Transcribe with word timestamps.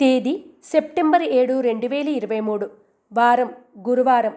తేదీ 0.00 0.44
సెప్టెంబర్ 0.64 1.22
ఏడు 1.22 1.60
రెండు 1.60 1.86
వేల 1.86 2.08
ఇరవై 2.08 2.40
మూడు. 2.40 2.70
వారం 3.12 3.54
గురువారం. 3.88 4.32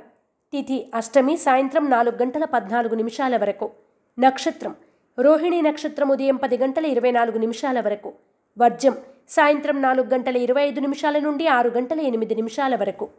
తిథి 0.52 0.92
అష్టమి 0.96 1.38
సాయంత్రం 1.38 1.90
నాలుగు 1.90 2.16
గంటల 2.16 2.46
పద్నాలుగు 2.46 2.96
నిమిషాల 2.96 3.38
వరకు. 3.38 3.72
నక్షత్రం. 4.20 4.76
రోహిణి 5.20 5.62
నక్షత్రం 5.62 6.10
ఉదయం 6.10 6.36
పది 6.36 6.58
గంటల 6.58 6.86
ఇరవై 6.86 7.12
నాలుగు 7.12 7.38
నిమిషాల 7.38 7.82
వరకు. 7.82 8.14
వర్జం. 8.58 8.98
సాయంత్రం 9.30 9.82
నాలుగు 9.82 10.08
గంటల 10.08 10.38
ఇరవై 10.38 10.62
ఐదు 10.62 10.80
నిమిషాల 10.80 11.20
నుండి 11.20 11.48
ఆరు 11.48 11.70
గంటల 11.70 12.00
ఎనిమిది 12.00 12.36
నిమిషాల 12.36 12.76
వరకు. 12.76 13.10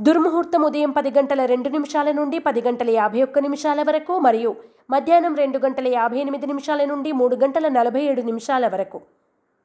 దుర్ముహూర్తం 0.00 0.62
ఉదయం 0.62 0.90
పది 0.90 1.10
గంటల 1.10 1.44
రెండు 1.44 1.68
నిమిషాల 1.68 2.10
నుండి 2.10 2.38
పది 2.38 2.60
గంటల 2.60 2.90
యాభై 2.90 3.22
ఒక్క 3.22 3.38
నిమిషాల 3.38 3.82
వరకు 3.82 4.18
మరియు 4.18 4.56
మధ్యాహ్నం 4.90 5.34
రెండు 5.34 5.58
గంటల 5.58 5.88
యాభై 5.88 6.16
ఎనిమిది 6.16 6.46
నిమిషాల 6.46 6.84
నుండి 6.84 7.12
మూడు 7.12 7.36
గంటల 7.36 7.68
నలభై 7.68 8.00
ఏడు 8.00 8.22
నిమిషాల 8.22 8.68
వరకు. 8.68 9.00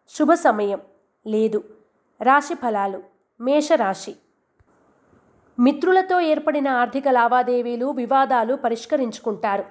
శుభ 0.09 0.33
సమయం. 0.33 0.81
లేదు. 1.27 1.63
రాశి 2.21 2.55
ఫలాలు. 2.55 3.03
మేషరాశి. 3.41 4.15
మిత్రులతో 5.59 6.19
ఏర్పడిన 6.19 6.67
ఆర్థిక 6.67 7.09
లావాదేవీలు 7.09 7.85
వివాదాలు 7.85 8.55
పరిష్కరించుకుంటారు. 8.55 9.63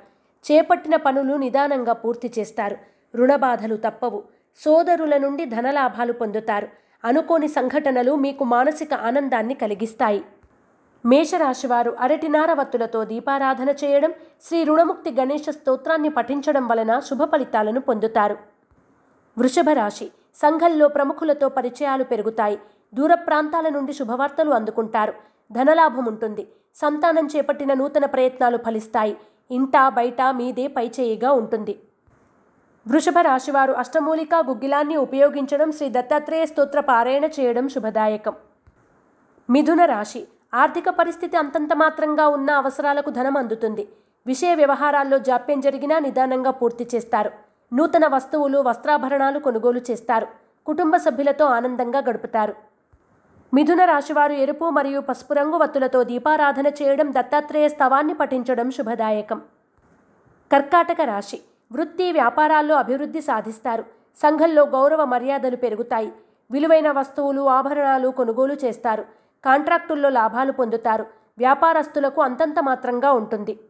చేపట్టిన 0.53 0.97
పనులు 0.97 1.35
నిదానంగా 1.35 1.93
పూర్తి 1.93 2.33
చేస్తారు. 2.39 2.77
రుణబాధలు 3.15 3.77
తప్పవు. 3.77 4.23
సోదరుల 4.57 5.17
నుండి 5.17 5.45
ధనలాభాలు 5.45 6.13
పొందుతారు. 6.13 6.69
అనుకోని 7.05 7.49
సంఘటనలు 7.49 8.15
మీకు 8.15 8.45
మానసిక 8.45 8.95
ఆనందాన్ని 8.95 9.55
కలిగిస్తాయి. 9.55 10.25
మేషరాశివారు 11.07 11.97
అరటినార 12.01 12.53
వత్తులతో 12.53 13.05
దీపారాధన 13.05 13.69
చేయడం 13.69 14.13
శ్రీ 14.43 14.65
రుణముక్తి 14.65 15.11
గణేష 15.11 15.43
స్తోత్రాన్ని 15.51 16.09
పఠించడం 16.09 16.69
వలన 16.69 16.99
శుభ 16.99 17.25
ఫలితాలను 17.25 17.81
పొందుతారు. 17.81 18.37
వృషభ 19.39 19.71
రాశి 19.73 20.11
సంఘంలో 20.35 20.89
ప్రముఖులతో 20.89 21.49
పరిచయాలు 21.49 22.05
పెరుగుతాయి. 22.05 22.59
దూర 22.95 23.15
ప్రాంతాల 23.15 23.69
నుండి 23.69 23.93
శుభవార్తలు 23.93 24.51
అందుకుంటారు. 24.51 25.13
ధనలాభం 25.53 26.05
ఉంటుంది. 26.05 26.49
సంతానం 26.75 27.27
చేపట్టిన 27.27 27.75
నూతన 27.75 28.07
ప్రయత్నాలు 28.07 28.57
ఫలిస్తాయి. 28.57 29.17
ఇంట 29.51 29.73
బయట 29.89 30.23
మీదే 30.31 30.67
పైచేయిగా 30.67 31.33
ఉంటుంది. 31.33 31.81
వృషభ 32.89 33.19
రాశివారు 33.23 33.73
అష్టమూలికా 33.73 34.39
గుగ్గిలాన్ని 34.39 34.97
ఉపయోగించడం 34.97 35.73
శ్రీ 35.73 35.89
దత్తాత్రేయ 35.89 36.47
స్తోత్ర 36.47 36.81
పారాయణ 36.81 37.25
చేయడం 37.25 37.69
శుభదాయకం. 37.69 38.33
మిథున 39.51 39.85
రాశి. 39.85 40.29
ఆర్థిక 40.55 40.91
పరిస్థితి 40.91 41.37
అంతంత 41.37 41.73
మాత్రంగా 41.73 42.29
ఉన్న 42.29 42.51
అవసరాలకు 42.51 43.11
ధనం 43.11 43.37
అందుతుంది. 43.37 43.89
విషయ 44.27 44.55
వ్యవహారాల్లో 44.55 45.19
జాప్యం 45.19 45.61
జరిగినా 45.61 45.99
నిదానంగా 45.99 46.51
పూర్తి 46.51 46.89
చేస్తారు. 46.95 47.31
నూతన 47.73 48.07
వస్తువులు 48.07 48.59
వస్త్రాభరణాలు 48.59 49.39
కొనుగోలు 49.39 49.81
చేస్తారు. 49.91 50.27
కుటుంబ 50.67 50.97
సభ్యులతో 50.97 51.45
ఆనందంగా 51.45 51.99
గడుపుతారు. 51.99 52.55
మిథున 53.55 53.85
రాశివారు 53.85 54.33
ఎరుపు 54.33 54.71
మరియు 54.71 55.01
పసుపు 55.01 55.33
రంగు 55.33 55.57
వత్తులతో 55.57 56.05
దీపారాధన 56.05 56.67
చేయడం 56.67 57.13
దత్తాత్రేయ 57.13 57.69
స్తవాన్ని 57.69 58.15
పఠించడం 58.15 58.71
శుభదాయకం. 58.71 59.43
కర్కాటక 60.53 61.01
రాశి. 61.01 61.41
వృత్తి 61.73 62.13
వ్యాపారాల్లో 62.13 62.75
అభివృద్ధి 62.77 63.21
సాధిస్తారు. 63.21 63.85
సంఘంలో 64.17 64.63
గౌరవ 64.63 65.05
మర్యాదలు 65.05 65.57
పెరుగుతాయి. 65.57 66.13
విలువైన 66.51 66.91
వస్తువులు 66.91 67.49
ఆభరణాలు 67.49 68.09
కొనుగోలు 68.09 68.55
చేస్తారు. 68.55 69.05
కాంట్రాక్టుల్లో 69.45 70.09
లాభాలు 70.09 70.53
పొందుతారు. 70.53 71.07
వ్యాపారస్తులకు 71.39 72.23
అంతంత 72.23 72.59
మాత్రంగా 72.61 73.13
ఉంటుంది. 73.13 73.61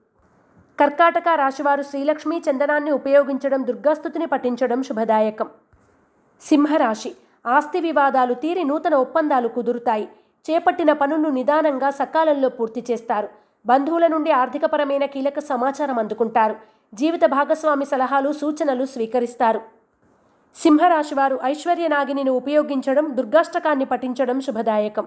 కర్కాటక 0.81 1.29
రాశివారు 1.35 1.83
శ్రీలక్ష్మీ 1.83 2.43
చందనాన్ని 2.51 2.91
ఉపయోగించడం 2.91 3.67
దుర్గాస్థుతిని 3.67 4.27
పఠించడం 4.27 4.83
శుభదాయకం. 4.83 5.49
సింహరాశి. 6.41 7.13
ఆస్తి 7.47 7.81
వివాదాలు 7.81 8.35
తీరి 8.35 8.65
నూతన 8.65 8.95
ఒప్పందాలు 8.95 9.49
కుదురుతాయి. 9.49 10.09
చేపట్టిన 10.51 10.93
పనులు 10.93 11.29
నిదానంగా 11.29 11.91
సకాలంలో 11.91 12.49
పూర్తి 12.49 12.85
చేస్తారు. 12.91 13.29
బంధువుల 13.67 14.07
నుండి 14.07 14.31
ఆర్థికపరమైన 14.31 15.05
కీలక 15.05 15.39
సమాచారం 15.39 15.99
అందుకుంటారు. 15.99 16.57
జీవిత 16.95 17.25
భాగస్వామి 17.25 17.85
సలహాలు 17.85 18.33
సూచనలు 18.33 18.85
స్వీకరిస్తారు. 18.85 19.61
సింహరాశివారు 20.57 21.41
ఐశ్వర్య 21.45 21.89
నాగిని 21.89 22.31
ఉపయోగించడం 22.31 23.17
దుర్గాష్టకాన్ని 23.17 23.85
పఠించడం 23.85 24.41
శుభదాయకం. 24.41 25.07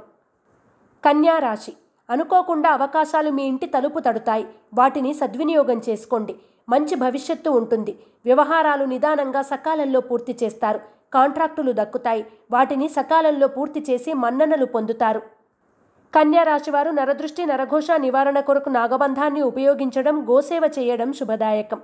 కన్యా 1.06 1.38
రాశి 1.38 1.74
అనుకోకుండా 2.10 2.70
అవకాశాలు 2.70 3.30
మీ 3.30 3.44
ఇంటి 3.44 3.66
తలుపు 3.66 4.00
తడుతాయి. 4.00 4.46
వాటిని 4.74 5.14
సద్వినియోగం 5.14 5.82
చేసుకోండి. 5.90 6.36
మంచి 6.70 6.96
భవిష్యత్తు 6.96 7.50
ఉంటుంది. 7.50 7.94
వ్యవహారాలు 8.26 8.86
నిదానంగా 8.86 9.42
సకాలంలో 9.42 10.00
పూర్తి 10.00 10.38
చేస్తారు. 10.44 10.80
కాంట్రాక్టులు 11.14 11.72
దక్కుతాయి. 11.72 12.26
వాటిని 12.52 12.88
సకాలంలో 12.88 13.48
పూర్తి 13.48 13.86
చేసి 13.90 14.14
మన్ననలు 14.14 14.66
పొందుతారు. 14.66 15.22
కన్యారాశివారు 16.16 16.92
నరదృష్టి 16.92 17.46
నరఘోష 17.46 17.88
నివారణ 17.98 18.40
కొరకు 18.40 18.70
నాగబంధాన్ని 18.70 19.42
ఉపయోగించడం 19.42 20.16
గోసేవ 20.30 20.64
చేయడం 20.80 21.14
శుభదాయకం. 21.14 21.82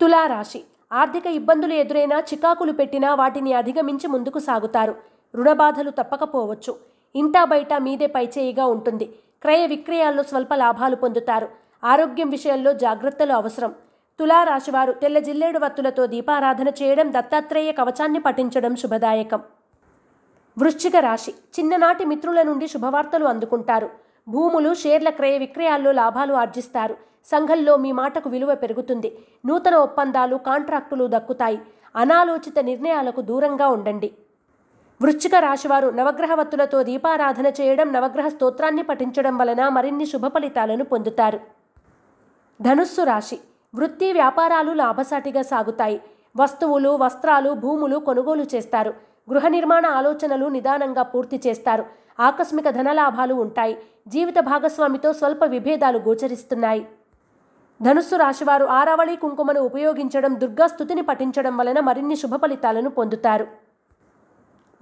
తులారాశి. 0.00 0.60
ఆర్థిక 0.92 1.26
ఇబ్బందులు 1.26 1.74
ఎదురైనా 1.74 2.18
చికాకులు 2.20 2.72
పెట్టినా 2.72 3.14
వాటిని 3.14 3.52
అధిగమించి 3.52 4.06
ముందుకు 4.06 4.38
సాగుతారు. 4.38 4.94
రుణబాధలు 5.34 5.90
తప్పకపోవచ్చు. 5.90 6.97
ఇంటా 7.16 7.44
బయట 7.44 7.74
మీదే 7.74 8.06
పైచేయిగా 8.06 8.66
ఉంటుంది. 8.66 9.04
క్రయ 9.42 9.66
విక్రయాల్లో 9.66 10.22
స్వల్ప 10.22 10.54
లాభాలు 10.54 10.96
పొందుతారు. 10.96 11.48
ఆరోగ్యం 11.84 12.30
విషయంలో 12.30 12.72
జాగ్రత్తలు 12.72 13.32
అవసరం. 13.32 13.74
తులారాశివారు 14.18 14.92
తెల్ల 14.92 15.18
జిల్లేడు 15.18 15.58
వత్తులతో 15.58 16.06
దీపారాధన 16.06 16.68
చేయడం 16.68 17.12
దత్తాత్రేయ 17.12 17.72
కవచాన్ని 17.72 18.20
పఠించడం 18.20 18.76
శుభదాయకం. 18.76 19.40
వృశ్చిక 20.58 20.96
రాశి. 20.96 21.30
చిన్ననాటి 21.30 22.04
మిత్రుల 22.04 22.42
నుండి 22.42 22.68
శుభవార్తలు 22.68 23.24
అందుకుంటారు. 23.24 23.90
భూములు 24.28 24.74
షేర్ల 24.74 25.08
క్రయ 25.08 25.38
విక్రయాల్లో 25.38 25.92
లాభాలు 25.92 26.34
ఆర్జిస్తారు. 26.34 26.96
సంఘంలో 27.26 27.76
మీ 27.76 27.92
మాటకు 27.92 28.30
విలువ 28.30 28.54
పెరుగుతుంది. 28.54 29.18
నూతన 29.46 29.74
ఒప్పందాలు 29.74 30.36
కాంట్రాక్టులు 30.36 31.08
దక్కుతాయి. 31.10 31.58
అనాలోచిత 31.96 32.58
నిర్ణయాలకు 32.58 33.20
దూరంగా 33.20 33.68
ఉండండి. 33.68 34.10
వృశ్చిక 35.02 35.34
రాశివారు 35.34 35.88
నవగ్రహవత్తులతో 35.88 36.82
దీపారాధన 36.82 37.46
చేయడం 37.46 37.92
నవగ్రహ 37.92 38.28
స్తోత్రాన్ని 38.28 38.82
పఠించడం 38.82 39.38
వలన 39.38 39.68
మరిన్ని 39.68 40.06
శుభ 40.06 40.26
ఫలితాలను 40.26 40.84
పొందుతారు. 40.84 41.40
ధనుస్సు 42.62 43.02
రాశి 43.02 43.38
వృత్తి 43.74 44.12
వ్యాపారాలు 44.12 44.72
లాభసాటిగా 44.72 45.42
సాగుతాయి. 45.42 46.00
వస్తువులు 46.36 46.88
వస్త్రాలు 46.88 47.50
భూములు 47.50 47.96
కొనుగోలు 47.98 48.44
చేస్తారు. 48.54 48.94
గృహ 49.32 49.48
నిర్మాణ 49.48 49.86
ఆలోచనలు 49.86 50.46
నిదానంగా 50.46 51.02
పూర్తి 51.02 51.40
చేస్తారు. 51.46 51.86
ఆకస్మిక 52.20 52.68
ధనలాభాలు 52.68 53.34
ఉంటాయి. 53.34 53.78
జీవిత 54.08 54.38
భాగస్వామితో 54.38 55.12
స్వల్ప 55.12 55.44
విభేదాలు 55.44 55.98
గోచరిస్తున్నాయి. 55.98 56.88
ధనుస్సు 57.82 58.16
రాశివారు 58.16 58.64
ఆరావళి 58.64 59.16
కుంకుమను 59.16 59.60
ఉపయోగించడం 59.60 60.40
దుర్గా 60.40 60.66
స్థుతిని 60.66 61.02
పఠించడం 61.02 61.56
వలన 61.56 61.80
మరిన్ని 61.80 62.16
శుభ 62.16 62.36
ఫలితాలను 62.36 62.90
పొందుతారు. 62.90 63.67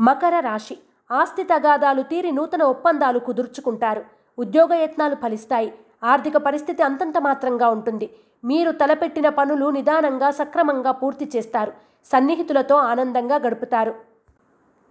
మకర 0.01 0.41
రాశి. 0.41 0.79
ఆస్తి 1.11 1.43
తగాదాలు 1.43 2.03
తీరి 2.03 2.31
నూతన 2.33 2.63
ఒప్పందాలు 2.63 3.19
కుదుర్చుకుంటారు. 3.19 4.05
ఉద్యోగ 4.39 4.75
యత్నాలు 4.75 5.15
ఫలిస్తాయి. 5.15 5.73
ఆర్థిక 6.05 6.37
పరిస్థితి 6.37 6.83
అంతంత 6.83 7.19
మాత్రంగా 7.19 7.69
ఉంటుంది. 7.69 8.11
మీరు 8.45 8.71
తలపెట్టిన 8.71 9.29
పనులు 9.29 9.67
నిదానంగా 9.67 10.31
సక్రమంగా 10.31 10.91
పూర్తి 10.91 11.31
చేస్తారు. 11.37 11.73
సన్నిహితులతో 12.13 12.75
ఆనందంగా 12.75 13.37
గడుపుతారు. 13.37 13.95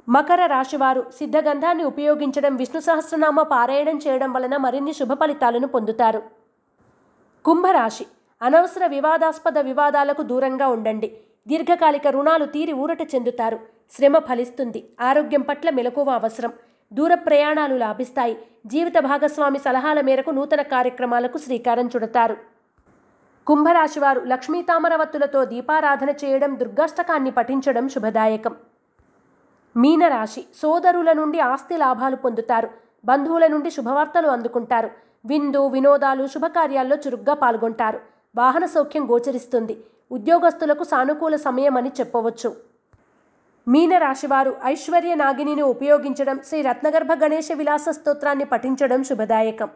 మకర 0.10 0.46
రాశివారు 0.46 1.06
సిద్ధగంధాన్ని 1.20 1.84
ఉపయోగించడం 1.84 2.56
విష్ణు 2.56 2.82
సహస్రనామ 2.82 3.42
పారాయణం 3.42 4.00
చేయడం 4.08 4.34
వలన 4.34 4.58
మరిన్ని 4.58 4.94
శుభ 4.94 5.14
ఫలితాలను 5.14 5.68
పొందుతారు. 5.68 6.22
కుంభరాశి. 7.46 8.06
అనవసర 8.42 8.86
వివాదాస్పద 8.86 9.58
వివాదాలకు 9.60 10.22
దూరంగా 10.22 10.68
ఉండండి. 10.68 11.18
దీర్ఘకాలిక 11.48 12.08
రుణాలు 12.08 12.46
తీరి 12.46 12.74
ఊరట 12.74 13.16
చెందుతారు. 13.16 13.75
శ్రమ 13.92 14.18
ఫలిస్తుంది. 14.18 14.90
ఆరోగ్యం 15.02 15.42
పట్ల 15.42 15.70
మెలకువ 15.70 16.10
అవసరం. 16.10 16.54
దూర 16.94 17.14
ప్రయాణాలు 17.14 17.76
లాభిస్తాయి. 17.76 18.38
జీవిత 18.66 18.98
భాగస్వామి 19.00 19.60
సలహాల 19.60 20.02
మేరకు 20.02 20.30
నూతన 20.30 20.62
కార్యక్రమాలకు 20.62 21.38
శ్రీకారం 21.38 21.90
చుడతారు. 21.96 22.38
కుంభరాశివారు 23.48 24.20
లక్ష్మీ 24.20 24.62
తామరవత్తులతో 24.62 25.46
దీపారాధన 25.46 26.10
చేయడం 26.10 26.60
దుర్గాష్టకాన్ని 26.60 27.32
పఠించడం 27.32 27.90
శుభదాయకం. 27.90 28.56
మీనరాశి 29.78 30.46
సోదరుల 30.56 31.12
నుండి 31.12 31.40
ఆస్తి 31.40 31.78
లాభాలు 31.78 32.16
పొందుతారు. 32.16 32.70
బంధువుల 33.06 33.48
నుండి 33.48 33.72
శుభవార్తలు 33.72 34.28
అందుకుంటారు. 34.28 34.90
విందు 35.26 35.68
వినోదాలు 35.68 36.28
శుభకార్యాల్లో 36.28 36.96
చురుగ్గా 36.96 37.34
పాల్గొంటారు. 37.34 38.00
వాహన 38.36 38.66
సౌఖ్యం 38.66 39.12
గోచరిస్తుంది. 39.12 39.78
ఉద్యోగస్తులకు 40.12 40.84
సానుకూల 40.84 41.36
సమయం 41.36 41.78
అని 41.78 41.92
చెప్పవచ్చు. 42.00 42.75
మీనరాశివారు 43.68 44.52
ఐశ్వర్య 44.66 45.16
నాగిని 45.16 45.62
ఉపయోగించడం 45.62 46.40
శ్రీ 46.48 46.62
రత్నగర్భ 46.62 47.14
గణేష 47.14 47.52
విలాస 47.52 47.90
స్తోత్రాన్ని 47.90 48.46
పఠించడం 48.46 49.04
శుభదాయకం. 49.04 49.70